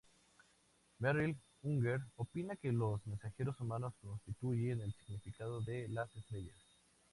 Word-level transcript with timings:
Merrill 0.97 1.37
Unger 1.61 2.01
opina 2.15 2.55
que 2.55 2.71
los 2.71 3.05
mensajeros 3.05 3.59
humanos 3.61 3.93
constituyen 4.01 4.81
el 4.81 4.95
significado 4.95 5.61
de 5.61 5.89
las 5.89 6.15
estrellas. 6.15 6.57